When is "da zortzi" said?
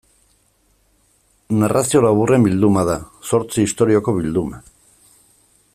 2.89-3.67